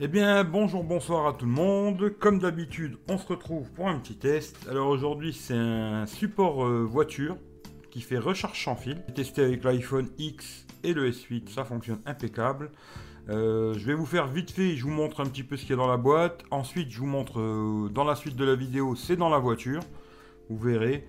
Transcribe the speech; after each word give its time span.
Eh 0.00 0.06
bien, 0.06 0.44
bonjour, 0.44 0.84
bonsoir 0.84 1.26
à 1.26 1.32
tout 1.32 1.44
le 1.44 1.50
monde. 1.50 2.10
Comme 2.20 2.38
d'habitude, 2.38 2.98
on 3.08 3.18
se 3.18 3.26
retrouve 3.26 3.68
pour 3.72 3.88
un 3.88 3.98
petit 3.98 4.14
test. 4.14 4.68
Alors 4.70 4.86
aujourd'hui, 4.86 5.32
c'est 5.32 5.56
un 5.56 6.06
support 6.06 6.64
euh, 6.64 6.84
voiture 6.84 7.36
qui 7.90 8.00
fait 8.00 8.18
recharge 8.18 8.62
sans 8.62 8.76
fil. 8.76 9.02
J'ai 9.08 9.14
testé 9.14 9.42
avec 9.42 9.64
l'iPhone 9.64 10.08
X 10.16 10.66
et 10.84 10.92
le 10.92 11.10
S8, 11.10 11.48
ça 11.48 11.64
fonctionne 11.64 11.98
impeccable. 12.06 12.70
Euh, 13.28 13.74
je 13.74 13.84
vais 13.86 13.94
vous 13.94 14.06
faire 14.06 14.28
vite 14.28 14.52
fait, 14.52 14.76
je 14.76 14.84
vous 14.84 14.92
montre 14.92 15.20
un 15.20 15.26
petit 15.26 15.42
peu 15.42 15.56
ce 15.56 15.62
qu'il 15.62 15.70
y 15.70 15.72
a 15.72 15.76
dans 15.78 15.88
la 15.88 15.96
boîte. 15.96 16.44
Ensuite, 16.52 16.92
je 16.92 17.00
vous 17.00 17.06
montre 17.06 17.40
euh, 17.40 17.88
dans 17.92 18.04
la 18.04 18.14
suite 18.14 18.36
de 18.36 18.44
la 18.44 18.54
vidéo, 18.54 18.94
c'est 18.94 19.16
dans 19.16 19.30
la 19.30 19.38
voiture. 19.38 19.80
Vous 20.48 20.58
verrez. 20.58 21.08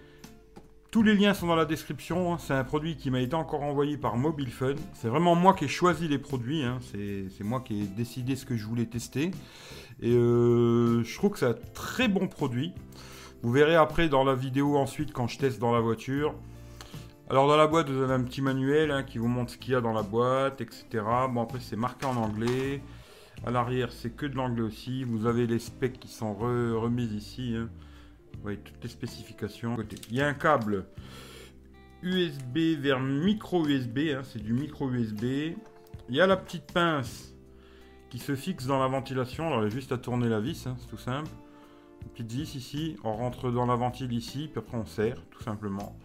Tous 0.91 1.03
les 1.03 1.13
liens 1.13 1.35
sont 1.35 1.45
dans 1.45 1.55
la 1.55 1.65
description. 1.65 2.33
Hein. 2.33 2.37
C'est 2.39 2.55
un 2.55 2.63
produit 2.63 2.95
qui 2.95 3.11
m'a 3.11 3.21
été 3.21 3.35
encore 3.35 3.61
envoyé 3.61 3.95
par 3.95 4.17
Mobile 4.17 4.49
Fun. 4.49 4.73
C'est 4.93 5.07
vraiment 5.07 5.35
moi 5.35 5.53
qui 5.53 5.65
ai 5.65 5.67
choisi 5.67 6.07
les 6.07 6.17
produits. 6.17 6.63
Hein. 6.63 6.79
C'est 6.81 7.43
moi 7.43 7.61
qui 7.61 7.81
ai 7.81 7.85
décidé 7.85 8.35
ce 8.35 8.43
que 8.43 8.57
je 8.57 8.65
voulais 8.65 8.87
tester. 8.87 9.29
Et 10.01 10.11
euh, 10.11 11.03
je 11.03 11.15
trouve 11.15 11.33
que 11.33 11.37
c'est 11.37 11.45
un 11.45 11.55
très 11.75 12.07
bon 12.07 12.27
produit. 12.27 12.73
Vous 13.43 13.51
verrez 13.51 13.75
après 13.75 14.09
dans 14.09 14.23
la 14.23 14.33
vidéo 14.33 14.77
ensuite 14.77 15.13
quand 15.13 15.27
je 15.27 15.37
teste 15.37 15.59
dans 15.59 15.71
la 15.71 15.79
voiture. 15.79 16.33
Alors 17.29 17.47
dans 17.47 17.57
la 17.57 17.67
boîte 17.67 17.87
vous 17.91 18.01
avez 18.01 18.15
un 18.15 18.23
petit 18.23 18.41
manuel 18.41 18.89
hein, 18.89 19.03
qui 19.03 19.19
vous 19.19 19.27
montre 19.27 19.51
ce 19.51 19.57
qu'il 19.59 19.73
y 19.73 19.75
a 19.75 19.81
dans 19.81 19.93
la 19.93 20.01
boîte, 20.01 20.59
etc. 20.59 21.03
Bon 21.29 21.43
après 21.43 21.59
c'est 21.59 21.75
marqué 21.75 22.07
en 22.07 22.15
anglais. 22.15 22.81
À 23.45 23.51
l'arrière 23.51 23.91
c'est 23.91 24.09
que 24.09 24.25
de 24.25 24.35
l'anglais 24.35 24.63
aussi. 24.63 25.03
Vous 25.03 25.27
avez 25.27 25.45
les 25.45 25.59
specs 25.59 25.99
qui 25.99 26.07
sont 26.07 26.33
remises 26.33 27.13
ici. 27.13 27.55
Voyez 28.41 28.59
toutes 28.59 28.81
les 28.83 28.89
spécifications. 28.89 29.77
Il 30.09 30.15
y 30.15 30.21
a 30.21 30.27
un 30.27 30.33
câble 30.33 30.85
USB 32.01 32.79
vers 32.79 32.99
micro 32.99 33.65
USB, 33.67 33.99
hein, 34.15 34.21
c'est 34.23 34.41
du 34.41 34.53
micro 34.53 34.89
USB. 34.89 35.23
Il 36.09 36.15
y 36.15 36.21
a 36.21 36.27
la 36.27 36.37
petite 36.37 36.71
pince 36.71 37.33
qui 38.09 38.19
se 38.19 38.35
fixe 38.35 38.65
dans 38.65 38.79
la 38.79 38.87
ventilation. 38.87 39.47
Alors 39.47 39.61
il 39.61 39.63
y 39.65 39.67
a 39.67 39.69
juste 39.69 39.91
à 39.91 39.97
tourner 39.97 40.29
la 40.29 40.39
vis, 40.39 40.65
hein, 40.67 40.75
c'est 40.79 40.87
tout 40.87 40.97
simple. 40.97 41.29
Une 42.01 42.09
petite 42.09 42.31
vis 42.31 42.55
ici, 42.55 42.95
on 43.03 43.13
rentre 43.13 43.51
dans 43.51 43.65
la 43.65 43.75
ventile 43.75 44.13
ici, 44.13 44.49
puis 44.51 44.59
après 44.59 44.77
on 44.77 44.85
serre, 44.85 45.21
tout 45.31 45.43
simplement. 45.43 45.97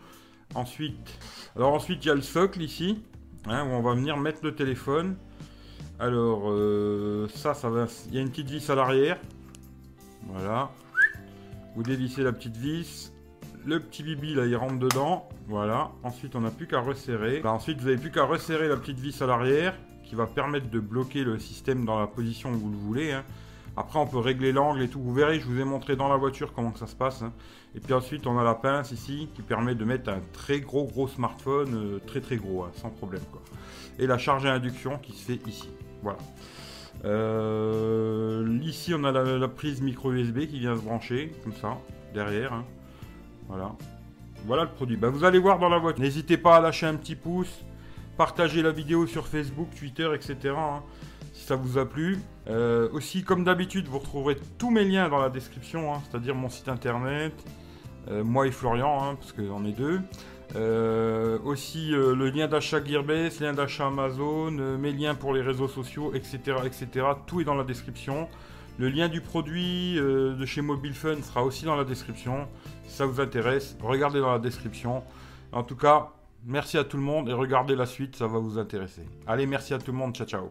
Ensuite, 0.54 1.18
alors 1.56 1.72
ensuite 1.72 2.04
il 2.04 2.08
y 2.08 2.10
a 2.10 2.14
le 2.14 2.22
socle 2.22 2.60
ici, 2.62 3.02
hein, 3.46 3.64
où 3.64 3.70
on 3.70 3.80
va 3.80 3.94
venir 3.94 4.16
mettre 4.16 4.40
le 4.42 4.54
téléphone. 4.54 5.16
Alors 5.98 6.50
euh, 6.50 7.28
ça, 7.28 7.54
ça 7.54 7.70
va. 7.70 7.86
Il 8.08 8.14
y 8.14 8.18
a 8.18 8.20
une 8.20 8.30
petite 8.30 8.50
vis 8.50 8.68
à 8.68 8.74
l'arrière. 8.74 9.18
Voilà. 10.26 10.70
Vous 11.74 11.82
dévissez 11.82 12.22
la 12.22 12.32
petite 12.32 12.56
vis. 12.56 13.12
Le 13.66 13.80
petit 13.80 14.02
bibi 14.02 14.34
là 14.34 14.46
il 14.46 14.56
rentre 14.56 14.78
dedans. 14.78 15.28
Voilà. 15.48 15.90
Ensuite 16.02 16.36
on 16.36 16.40
n'a 16.40 16.50
plus 16.50 16.66
qu'à 16.66 16.80
resserrer. 16.80 17.40
Bah, 17.40 17.52
ensuite 17.52 17.80
vous 17.80 17.86
n'avez 17.86 17.98
plus 17.98 18.10
qu'à 18.10 18.24
resserrer 18.24 18.68
la 18.68 18.76
petite 18.76 18.98
vis 18.98 19.20
à 19.22 19.26
l'arrière 19.26 19.74
qui 20.04 20.14
va 20.14 20.26
permettre 20.26 20.70
de 20.70 20.80
bloquer 20.80 21.24
le 21.24 21.38
système 21.38 21.84
dans 21.84 21.98
la 21.98 22.06
position 22.06 22.50
où 22.52 22.58
vous 22.58 22.70
le 22.70 22.76
voulez. 22.76 23.12
Hein. 23.12 23.24
Après 23.76 23.98
on 23.98 24.06
peut 24.06 24.18
régler 24.18 24.52
l'angle 24.52 24.82
et 24.82 24.88
tout. 24.88 25.00
Vous 25.00 25.14
verrez, 25.14 25.40
je 25.40 25.46
vous 25.46 25.58
ai 25.58 25.64
montré 25.64 25.96
dans 25.96 26.08
la 26.08 26.16
voiture 26.16 26.52
comment 26.52 26.74
ça 26.76 26.86
se 26.86 26.94
passe. 26.94 27.22
Hein. 27.22 27.32
Et 27.74 27.80
puis 27.80 27.92
ensuite 27.92 28.26
on 28.26 28.38
a 28.38 28.44
la 28.44 28.54
pince 28.54 28.92
ici 28.92 29.28
qui 29.34 29.42
permet 29.42 29.74
de 29.74 29.84
mettre 29.84 30.10
un 30.10 30.20
très 30.32 30.60
gros 30.60 30.84
gros 30.84 31.08
smartphone, 31.08 31.74
euh, 31.74 31.98
très 32.06 32.20
très 32.20 32.36
gros, 32.36 32.62
hein, 32.62 32.70
sans 32.74 32.90
problème 32.90 33.22
quoi. 33.32 33.42
Et 33.98 34.06
la 34.06 34.18
charge 34.18 34.46
à 34.46 34.52
induction 34.52 34.98
qui 34.98 35.12
se 35.12 35.24
fait 35.24 35.40
ici. 35.48 35.70
Voilà. 36.02 36.18
Euh, 37.04 38.58
ici, 38.62 38.94
on 38.94 39.04
a 39.04 39.12
la, 39.12 39.48
prise 39.48 39.80
micro 39.80 40.12
USB 40.12 40.46
qui 40.46 40.58
vient 40.58 40.76
se 40.76 40.82
brancher, 40.82 41.32
comme 41.42 41.54
ça, 41.54 41.78
derrière. 42.14 42.52
Hein. 42.52 42.64
Voilà. 43.48 43.72
Voilà 44.46 44.64
le 44.64 44.70
produit. 44.70 44.96
Bah, 44.96 45.08
vous 45.08 45.24
allez 45.24 45.38
voir 45.38 45.58
dans 45.58 45.68
la 45.68 45.78
voiture. 45.78 46.02
N'hésitez 46.02 46.36
pas 46.36 46.56
à 46.56 46.60
lâcher 46.60 46.86
un 46.86 46.96
petit 46.96 47.16
pouce, 47.16 47.64
partager 48.16 48.62
la 48.62 48.72
vidéo 48.72 49.06
sur 49.06 49.26
Facebook, 49.26 49.68
Twitter, 49.78 50.08
etc. 50.14 50.54
Hein, 50.56 50.82
si 51.32 51.44
ça 51.44 51.56
vous 51.56 51.78
a 51.78 51.88
plu. 51.88 52.18
Euh, 52.48 52.88
aussi, 52.92 53.22
comme 53.22 53.44
d'habitude, 53.44 53.86
vous 53.88 53.98
retrouverez 53.98 54.36
tous 54.58 54.70
mes 54.70 54.84
liens 54.84 55.08
dans 55.08 55.18
la 55.18 55.30
description, 55.30 55.94
hein, 55.94 56.02
c'est-à-dire 56.08 56.34
mon 56.34 56.48
site 56.48 56.68
internet, 56.68 57.32
euh, 58.08 58.22
moi 58.22 58.46
et 58.46 58.50
Florian, 58.50 59.16
parce 59.16 59.32
qu'on 59.32 59.64
est 59.64 59.72
deux. 59.72 60.00
Euh, 60.56 61.38
aussi 61.44 61.92
euh, 61.92 62.14
le 62.14 62.30
lien 62.30 62.46
d'achat 62.46 62.82
Gearbest, 62.84 63.40
lien 63.40 63.52
d'achat 63.52 63.86
Amazon, 63.86 64.56
euh, 64.58 64.78
mes 64.78 64.92
liens 64.92 65.14
pour 65.14 65.34
les 65.34 65.42
réseaux 65.42 65.68
sociaux, 65.68 66.12
etc., 66.14 66.38
etc. 66.64 67.06
Tout 67.26 67.40
est 67.40 67.44
dans 67.44 67.54
la 67.54 67.64
description. 67.64 68.28
Le 68.78 68.88
lien 68.88 69.08
du 69.08 69.20
produit 69.20 69.94
de 69.94 70.44
chez 70.44 70.60
Mobile 70.60 70.94
Fun 70.94 71.22
sera 71.22 71.44
aussi 71.44 71.64
dans 71.64 71.76
la 71.76 71.84
description. 71.84 72.48
Si 72.82 72.96
ça 72.96 73.06
vous 73.06 73.20
intéresse, 73.20 73.76
regardez 73.80 74.18
dans 74.18 74.32
la 74.32 74.40
description. 74.40 75.04
En 75.52 75.62
tout 75.62 75.76
cas, 75.76 76.10
merci 76.44 76.76
à 76.76 76.82
tout 76.82 76.96
le 76.96 77.04
monde 77.04 77.28
et 77.28 77.32
regardez 77.32 77.76
la 77.76 77.86
suite, 77.86 78.16
ça 78.16 78.26
va 78.26 78.40
vous 78.40 78.58
intéresser. 78.58 79.02
Allez, 79.28 79.46
merci 79.46 79.74
à 79.74 79.78
tout 79.78 79.92
le 79.92 79.98
monde, 79.98 80.16
ciao 80.16 80.26
ciao. 80.26 80.50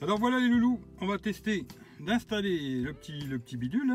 Alors 0.00 0.20
voilà 0.20 0.38
les 0.38 0.46
loulous, 0.46 0.78
on 1.00 1.08
va 1.08 1.18
tester 1.18 1.66
d'installer 1.98 2.80
le 2.80 2.92
petit, 2.92 3.22
le 3.22 3.40
petit 3.40 3.56
bidule. 3.56 3.92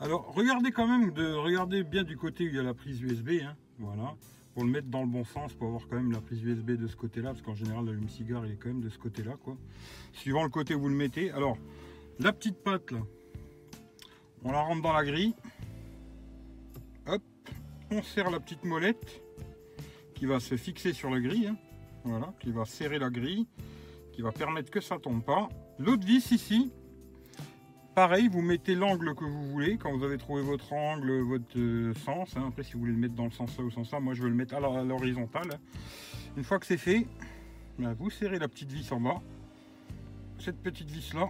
Alors 0.00 0.32
regardez 0.34 0.72
quand 0.72 0.88
même, 0.88 1.12
de 1.12 1.32
regarder 1.32 1.84
bien 1.84 2.02
du 2.02 2.16
côté 2.16 2.46
où 2.46 2.48
il 2.48 2.56
y 2.56 2.58
a 2.58 2.64
la 2.64 2.74
prise 2.74 3.00
USB. 3.00 3.34
Hein. 3.44 3.54
voilà 3.78 4.16
pour 4.54 4.64
le 4.64 4.70
mettre 4.70 4.88
dans 4.88 5.02
le 5.02 5.08
bon 5.08 5.24
sens, 5.24 5.52
pour 5.54 5.68
avoir 5.68 5.86
quand 5.88 5.96
même 5.96 6.12
la 6.12 6.20
prise 6.20 6.42
USB 6.42 6.72
de 6.72 6.86
ce 6.86 6.96
côté-là, 6.96 7.30
parce 7.30 7.42
qu'en 7.42 7.54
général 7.54 7.84
l'allume-cigare 7.86 8.46
il 8.46 8.52
est 8.52 8.56
quand 8.56 8.68
même 8.68 8.80
de 8.80 8.88
ce 8.88 8.98
côté-là, 8.98 9.36
quoi. 9.42 9.56
Suivant 10.12 10.42
le 10.42 10.48
côté 10.50 10.74
où 10.74 10.80
vous 10.80 10.88
le 10.88 10.94
mettez. 10.94 11.30
Alors, 11.30 11.56
la 12.18 12.32
petite 12.32 12.62
patte 12.62 12.90
là, 12.90 13.00
on 14.44 14.52
la 14.52 14.60
rentre 14.60 14.82
dans 14.82 14.92
la 14.92 15.04
grille. 15.04 15.34
Hop, 17.06 17.22
on 17.90 18.02
serre 18.02 18.30
la 18.30 18.40
petite 18.40 18.64
molette 18.64 19.22
qui 20.14 20.26
va 20.26 20.40
se 20.40 20.56
fixer 20.56 20.92
sur 20.92 21.10
la 21.10 21.20
grille. 21.20 21.46
Hein. 21.46 21.56
Voilà, 22.04 22.32
qui 22.40 22.50
va 22.50 22.64
serrer 22.64 22.98
la 22.98 23.10
grille, 23.10 23.46
qui 24.12 24.22
va 24.22 24.32
permettre 24.32 24.70
que 24.70 24.80
ça 24.80 24.98
tombe 24.98 25.22
pas. 25.22 25.48
L'autre 25.78 26.06
vis 26.06 26.30
ici, 26.30 26.72
Pareil, 28.00 28.28
vous 28.28 28.40
mettez 28.40 28.74
l'angle 28.74 29.14
que 29.14 29.26
vous 29.26 29.50
voulez. 29.50 29.76
Quand 29.76 29.94
vous 29.94 30.02
avez 30.02 30.16
trouvé 30.16 30.40
votre 30.40 30.72
angle, 30.72 31.20
votre 31.20 31.58
euh, 31.58 31.92
sens. 31.92 32.34
Hein. 32.34 32.46
Après, 32.48 32.62
si 32.62 32.72
vous 32.72 32.78
voulez 32.78 32.92
le 32.92 32.98
mettre 32.98 33.12
dans 33.12 33.26
le 33.26 33.30
sens 33.30 33.58
là 33.58 33.62
ou 33.62 33.70
sens 33.70 33.92
là, 33.92 34.00
moi 34.00 34.14
je 34.14 34.22
veux 34.22 34.30
le 34.30 34.34
mettre 34.34 34.54
à 34.54 34.60
l'horizontale. 34.60 35.60
Une 36.34 36.42
fois 36.42 36.58
que 36.58 36.64
c'est 36.64 36.78
fait, 36.78 37.06
ben, 37.78 37.92
vous 37.92 38.08
serrez 38.08 38.38
la 38.38 38.48
petite 38.48 38.72
vis 38.72 38.90
en 38.90 39.00
bas. 39.00 39.20
Cette 40.38 40.56
petite 40.62 40.88
vis 40.88 41.12
là. 41.12 41.28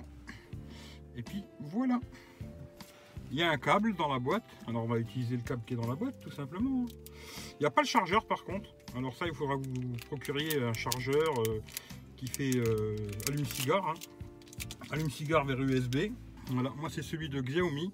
Et 1.17 1.25
puis 1.25 1.43
voilà. 1.59 1.99
Il 3.33 3.39
y 3.39 3.43
a 3.43 3.51
un 3.51 3.59
câble 3.59 3.97
dans 3.97 4.07
la 4.07 4.21
boîte. 4.21 4.47
Alors 4.69 4.85
on 4.85 4.87
va 4.87 4.99
utiliser 5.01 5.35
le 5.35 5.43
câble 5.43 5.63
qui 5.67 5.75
est 5.75 5.77
dans 5.77 5.89
la 5.89 5.97
boîte 5.97 6.21
tout 6.21 6.31
simplement. 6.31 6.87
Il 7.55 7.63
n'y 7.63 7.67
a 7.67 7.71
pas 7.71 7.83
le 7.83 7.89
chargeur 7.89 8.25
par 8.25 8.45
contre. 8.45 8.71
Alors 8.97 9.13
ça, 9.17 9.27
il 9.27 9.35
faudra 9.35 9.57
que 9.57 9.67
vous 9.67 9.97
procuriez 10.07 10.63
un 10.63 10.73
chargeur 10.73 11.35
euh, 11.49 11.61
qui 12.17 12.29
fait 12.29 12.57
euh, 12.59 12.95
allume-cigare. 13.27 13.89
Hein. 13.89 13.95
Allume-cigare 14.93 15.45
vers 15.45 15.61
USB. 15.61 16.13
Voilà, 16.49 16.71
moi 16.79 16.89
c'est 16.91 17.03
celui 17.03 17.29
de 17.29 17.41
Xiaomi. 17.41 17.93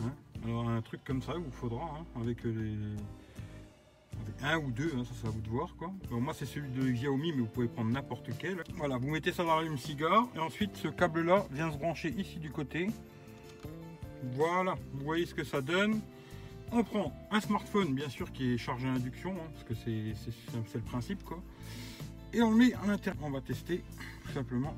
Hein. 0.00 0.12
Alors 0.44 0.68
un 0.68 0.82
truc 0.82 1.02
comme 1.04 1.22
ça, 1.22 1.34
vous 1.34 1.50
faudra, 1.50 1.84
hein, 1.84 2.20
avec 2.20 2.44
les 2.44 2.76
un 4.42 4.58
ou 4.58 4.70
deux, 4.70 4.92
hein, 4.96 5.04
ça 5.04 5.12
c'est 5.20 5.28
à 5.28 5.30
vous 5.30 5.40
de 5.40 5.48
voir 5.48 5.74
quoi. 5.76 5.92
moi 6.10 6.34
c'est 6.36 6.46
celui 6.46 6.70
de 6.70 6.90
Xiaomi, 6.90 7.32
mais 7.32 7.40
vous 7.40 7.46
pouvez 7.46 7.68
prendre 7.68 7.90
n'importe 7.90 8.28
quel. 8.38 8.62
Voilà, 8.74 8.96
vous 8.96 9.10
mettez 9.10 9.32
ça 9.32 9.44
dans 9.44 9.56
l'allume-cigare 9.56 10.26
et 10.34 10.38
ensuite 10.38 10.76
ce 10.76 10.88
câble 10.88 11.22
là 11.22 11.46
vient 11.50 11.70
se 11.70 11.78
brancher 11.78 12.10
ici 12.18 12.38
du 12.38 12.50
côté. 12.50 12.88
Voilà, 14.34 14.74
vous 14.92 15.04
voyez 15.04 15.26
ce 15.26 15.34
que 15.34 15.44
ça 15.44 15.60
donne. 15.60 16.00
On 16.72 16.84
prend 16.84 17.12
un 17.30 17.40
smartphone 17.40 17.94
bien 17.94 18.08
sûr 18.08 18.32
qui 18.32 18.54
est 18.54 18.58
chargé 18.58 18.88
à 18.88 18.92
induction, 18.92 19.34
parce 19.52 19.64
que 19.64 19.74
c'est 19.74 20.74
le 20.74 20.80
principe 20.80 21.22
quoi. 21.22 21.42
Et 22.32 22.42
on 22.42 22.50
le 22.50 22.56
met 22.56 22.74
à 22.74 22.86
l'intérieur. 22.86 23.22
On 23.24 23.30
va 23.30 23.40
tester 23.40 23.82
tout 24.24 24.32
simplement. 24.32 24.74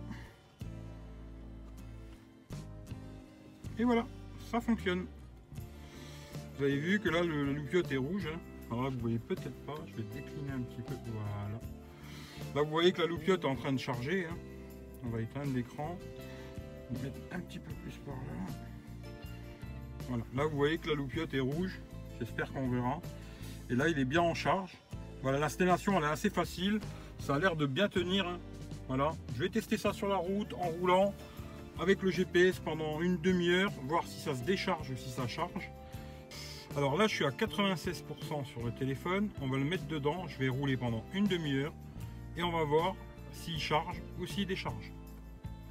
Et 3.79 3.85
voilà, 3.85 4.07
ça 4.51 4.61
fonctionne. 4.61 5.07
Vous 6.57 6.65
avez 6.65 6.77
vu 6.77 7.01
que 7.01 7.09
là, 7.09 7.23
le, 7.23 7.53
loupiote 7.53 7.91
est 7.91 7.97
rouge. 7.97 8.29
Hein. 8.33 8.39
Alors 8.71 8.85
là, 8.85 8.91
vous 8.91 8.99
voyez 9.01 9.19
peut-être 9.19 9.67
pas. 9.67 9.75
Je 9.89 9.97
vais 9.97 10.09
décliner 10.15 10.53
un 10.53 10.61
petit 10.61 10.83
peu. 10.83 10.95
Voilà. 11.07 11.61
Là, 12.55 12.63
vous 12.63 12.71
voyez 12.71 12.93
que 12.93 13.03
la 13.03 13.09
loupiote 13.09 13.43
est 13.43 13.49
en 13.49 13.57
train 13.57 13.73
de 13.73 13.79
charger. 13.79 14.27
Hein. 14.31 14.37
On 15.05 15.09
va 15.09 15.21
éteindre 15.21 15.53
l'écran. 15.55 15.99
Mettre 17.03 17.19
un 17.33 17.41
petit 17.41 17.59
peu 17.59 17.73
plus 17.83 17.99
par 18.07 18.15
là. 18.15 18.55
Voilà. 20.09 20.25
Là, 20.37 20.47
vous 20.47 20.57
voyez 20.57 20.79
que 20.79 20.89
la 20.89 20.95
loupiote 20.95 21.35
est 21.35 21.41
rouge. 21.41 21.81
J'espère 22.21 22.53
qu'on 22.53 22.69
verra. 22.69 23.01
Et 23.71 23.75
là, 23.75 23.89
il 23.89 23.99
est 23.99 24.05
bien 24.05 24.23
en 24.23 24.35
charge. 24.35 24.77
Voilà, 25.23 25.41
l'installation, 25.41 25.99
elle 25.99 26.05
est 26.05 26.13
assez 26.13 26.31
facile. 26.31 26.79
Ça 27.19 27.35
a 27.35 27.39
l'air 27.41 27.57
de 27.57 27.67
bien 27.67 27.89
tenir. 27.89 28.29
Hein. 28.29 28.39
Voilà. 28.87 29.11
Je 29.35 29.41
vais 29.41 29.49
tester 29.49 29.77
ça 29.77 29.93
sur 29.93 30.07
la 30.07 30.17
route 30.17 30.53
en 30.55 30.69
roulant 30.69 31.13
avec 31.81 32.03
le 32.03 32.11
GPS 32.11 32.59
pendant 32.59 33.01
une 33.01 33.21
demi-heure, 33.21 33.71
voir 33.85 34.07
si 34.07 34.21
ça 34.21 34.35
se 34.35 34.43
décharge 34.43 34.91
ou 34.91 34.97
si 34.97 35.11
ça 35.11 35.27
charge. 35.27 35.71
Alors 36.77 36.97
là, 36.97 37.07
je 37.07 37.15
suis 37.15 37.25
à 37.25 37.31
96% 37.31 38.45
sur 38.45 38.65
le 38.65 38.73
téléphone. 38.73 39.31
On 39.41 39.49
va 39.49 39.59
le 39.59 39.65
mettre 39.65 39.87
dedans. 39.87 40.27
Je 40.27 40.39
vais 40.39 40.49
rouler 40.49 40.77
pendant 40.77 41.05
une 41.13 41.27
demi-heure 41.27 41.73
et 42.37 42.43
on 42.43 42.51
va 42.51 42.65
voir 42.65 42.97
s'il 43.33 43.59
charge 43.59 44.01
ou 44.19 44.27
s'il 44.27 44.47
décharge. 44.47 44.93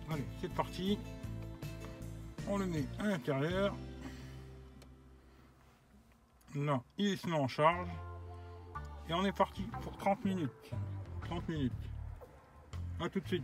Allez, 0.10 0.24
c'est 0.40 0.54
parti. 0.54 0.98
On 2.48 2.58
le 2.58 2.66
met 2.66 2.86
à 3.00 3.08
l'intérieur. 3.08 3.76
Là, 6.56 6.82
il 6.98 7.18
se 7.18 7.28
met 7.28 7.38
en 7.38 7.48
charge. 7.48 7.90
Et 9.10 9.14
on 9.14 9.26
est 9.26 9.36
parti 9.36 9.64
pour 9.82 9.98
30 9.98 10.24
minutes. 10.24 10.72
30 11.26 11.50
minutes. 11.50 11.74
A 13.02 13.10
tout 13.10 13.20
de 13.20 13.28
suite. 13.28 13.44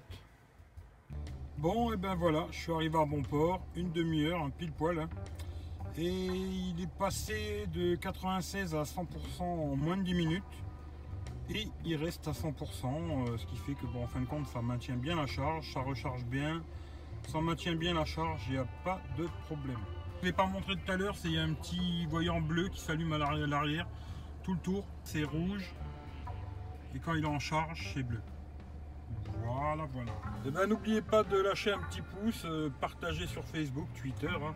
Bon, 1.61 1.91
et 1.91 1.97
ben 1.97 2.15
voilà, 2.15 2.47
je 2.51 2.57
suis 2.57 2.71
arrivé 2.71 2.97
à 2.97 3.03
bon 3.03 3.21
port, 3.21 3.59
une 3.75 3.91
demi-heure, 3.91 4.41
un 4.41 4.49
pile 4.49 4.71
poil. 4.71 4.97
Hein. 4.97 5.09
Et 5.97 6.07
il 6.07 6.81
est 6.81 6.89
passé 6.97 7.65
de 7.73 7.95
96 7.95 8.75
à 8.75 8.83
100% 8.83 9.41
en 9.41 9.75
moins 9.75 9.97
de 9.97 10.03
10 10.03 10.13
minutes. 10.13 10.43
Et 11.53 11.67
il 11.83 11.97
reste 11.97 12.29
à 12.29 12.31
100%, 12.31 13.27
euh, 13.27 13.37
ce 13.37 13.45
qui 13.45 13.57
fait 13.57 13.73
que, 13.73 13.85
bon, 13.87 14.05
en 14.05 14.07
fin 14.07 14.21
de 14.21 14.25
compte, 14.25 14.47
ça 14.47 14.61
maintient 14.61 14.95
bien 14.95 15.17
la 15.17 15.27
charge, 15.27 15.73
ça 15.73 15.81
recharge 15.81 16.23
bien, 16.23 16.63
ça 17.27 17.41
maintient 17.41 17.75
bien 17.75 17.93
la 17.93 18.05
charge, 18.05 18.41
il 18.47 18.53
n'y 18.53 18.59
a 18.59 18.67
pas 18.85 19.01
de 19.17 19.27
problème. 19.47 19.79
Je 20.19 20.21
ne 20.21 20.25
l'ai 20.27 20.33
pas 20.33 20.45
montré 20.45 20.75
tout 20.77 20.89
à 20.89 20.95
l'heure, 20.95 21.17
c'est 21.17 21.37
un 21.37 21.51
petit 21.55 22.05
voyant 22.05 22.39
bleu 22.39 22.69
qui 22.69 22.79
s'allume 22.79 23.11
à 23.11 23.17
l'arrière, 23.17 23.85
tout 24.43 24.53
le 24.53 24.59
tour, 24.59 24.85
c'est 25.03 25.25
rouge, 25.25 25.73
et 26.95 26.99
quand 26.99 27.15
il 27.15 27.25
est 27.25 27.27
en 27.27 27.39
charge, 27.39 27.91
c'est 27.93 28.03
bleu. 28.03 28.21
Voilà, 29.59 29.87
voilà. 29.91 30.11
Et 30.11 30.47
eh 30.47 30.51
ben 30.51 30.67
n'oubliez 30.67 31.01
pas 31.01 31.23
de 31.23 31.37
lâcher 31.37 31.73
un 31.73 31.79
petit 31.79 32.01
pouce, 32.01 32.43
euh, 32.45 32.69
partager 32.79 33.27
sur 33.27 33.43
Facebook, 33.43 33.87
Twitter, 33.99 34.29
hein. 34.29 34.53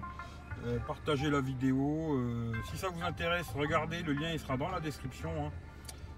euh, 0.66 0.80
partagez 0.88 1.30
la 1.30 1.42
vidéo. 1.42 2.16
Euh, 2.16 2.54
si 2.72 2.78
ça 2.78 2.88
vous 2.88 3.04
intéresse, 3.04 3.48
regardez, 3.54 4.02
le 4.02 4.14
lien 4.14 4.32
il 4.32 4.40
sera 4.40 4.56
dans 4.56 4.70
la 4.70 4.80
description. 4.80 5.30
Hein. 5.46 5.52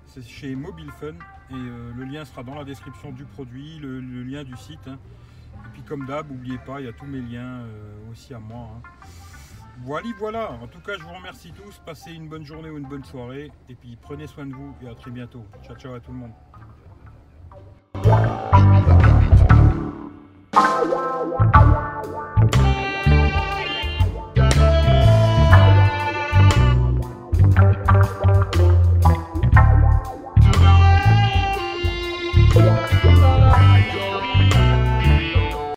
C'est 0.06 0.24
chez 0.24 0.56
Mobile 0.56 0.92
Fun 1.00 1.16
et 1.50 1.54
le 1.98 2.04
lien 2.06 2.26
sera 2.26 2.44
dans 2.44 2.54
la 2.54 2.64
description 2.64 3.12
du 3.12 3.26
produit, 3.26 3.80
le, 3.80 4.00
lien 4.00 4.44
du 4.44 4.56
site. 4.56 4.88
Hein. 4.88 5.00
Et 5.66 5.70
puis 5.74 5.82
comme 5.82 6.06
d'hab, 6.06 6.30
n'oubliez 6.30 6.60
pas, 6.60 6.80
il 6.80 6.86
y 6.86 6.90
a 6.90 6.94
tous 6.94 7.08
mes 7.08 7.22
liens 7.22 7.64
aussi 8.12 8.34
à 8.34 8.40
moi. 8.40 8.70
Voilà, 9.80 10.08
voilà. 10.20 10.52
En 10.52 10.68
tout 10.68 10.80
cas, 10.80 10.94
je 10.98 11.04
vous 11.04 11.14
remercie 11.14 11.52
tous. 11.52 11.82
Passez 11.86 12.14
une 12.14 12.30
bonne 12.30 12.46
journée 12.46 12.70
ou 12.70 12.78
une 12.78 12.88
bonne 12.88 13.04
soirée. 13.04 13.52
Et 13.68 13.76
puis 13.76 13.98
prenez 14.02 14.28
soin 14.28 14.46
de 14.46 14.54
vous 14.54 14.74
et 14.82 14.88
à 14.88 14.96
très 14.96 15.12
bientôt. 15.12 15.44
Ciao, 15.66 15.76
ciao 15.76 15.96
à 15.96 16.00
tout 16.00 16.12
le 16.12 16.20
monde. 16.20 16.32